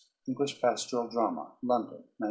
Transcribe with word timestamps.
English 0.27 0.59
Pastoral 0.59 1.09
Drama, 1.09 1.57
London, 1.61 1.99
1908. 1.99 2.05